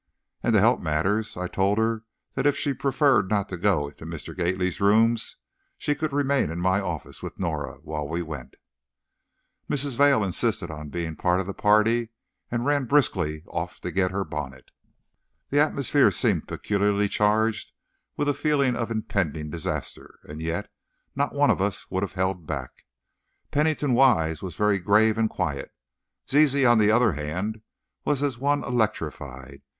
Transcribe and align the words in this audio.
And 0.41 0.53
to 0.55 0.59
help 0.59 0.81
matters, 0.81 1.37
I 1.37 1.47
told 1.47 1.77
her 1.77 2.05
that 2.33 2.47
if 2.47 2.57
she 2.57 2.73
preferred 2.73 3.29
not 3.29 3.49
to 3.49 3.55
go 3.57 3.87
into 3.87 4.03
Mr. 4.03 4.35
Gately's 4.35 4.81
rooms, 4.81 5.35
she 5.77 5.93
could 5.93 6.11
remain 6.11 6.49
in 6.49 6.59
my 6.59 6.79
office 6.81 7.21
with 7.21 7.37
Norah, 7.37 7.75
while 7.83 8.07
we 8.07 8.23
went. 8.23 8.55
Mrs. 9.69 9.95
Vail 9.95 10.23
insisted 10.23 10.71
on 10.71 10.89
being 10.89 11.15
of 11.23 11.45
the 11.45 11.53
party, 11.53 12.09
and 12.49 12.65
ran 12.65 12.85
briskly 12.85 13.43
off 13.45 13.79
to 13.81 13.91
get 13.91 14.09
her 14.09 14.23
bonnet. 14.23 14.71
The 15.51 15.59
atmosphere 15.59 16.09
seemed 16.09 16.47
peculiarly 16.47 17.07
charged 17.07 17.71
with 18.17 18.27
a 18.27 18.33
feeling 18.33 18.75
of 18.75 18.89
impending 18.89 19.51
disaster, 19.51 20.17
and 20.23 20.41
yet, 20.41 20.67
not 21.15 21.35
one 21.35 21.51
of 21.51 21.61
us 21.61 21.91
would 21.91 22.01
have 22.01 22.13
held 22.13 22.47
back. 22.47 22.71
Pennington 23.51 23.93
Wise 23.93 24.41
was 24.41 24.55
very 24.55 24.79
grave 24.79 25.19
and 25.19 25.29
quiet; 25.29 25.71
Zizi, 26.27 26.65
on 26.65 26.79
the 26.79 26.89
other 26.89 27.11
hand, 27.11 27.61
was 28.03 28.23
as 28.23 28.39
one 28.39 28.63
electrified. 28.63 29.61